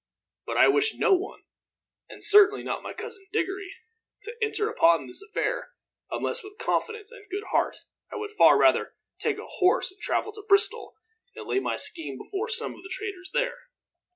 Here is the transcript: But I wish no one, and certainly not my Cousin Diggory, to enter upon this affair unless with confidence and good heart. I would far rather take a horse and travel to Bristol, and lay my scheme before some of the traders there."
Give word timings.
But 0.47 0.57
I 0.57 0.67
wish 0.67 0.95
no 0.95 1.13
one, 1.13 1.43
and 2.09 2.23
certainly 2.23 2.63
not 2.63 2.81
my 2.81 2.91
Cousin 2.91 3.27
Diggory, 3.31 3.71
to 4.23 4.35
enter 4.41 4.67
upon 4.67 5.05
this 5.05 5.21
affair 5.21 5.73
unless 6.09 6.41
with 6.41 6.57
confidence 6.57 7.11
and 7.11 7.29
good 7.29 7.43
heart. 7.51 7.75
I 8.11 8.15
would 8.15 8.31
far 8.31 8.57
rather 8.57 8.95
take 9.19 9.37
a 9.37 9.45
horse 9.45 9.91
and 9.91 10.01
travel 10.01 10.33
to 10.33 10.43
Bristol, 10.49 10.95
and 11.35 11.45
lay 11.45 11.59
my 11.59 11.75
scheme 11.75 12.17
before 12.17 12.47
some 12.49 12.73
of 12.73 12.81
the 12.81 12.89
traders 12.91 13.29
there." 13.31 13.59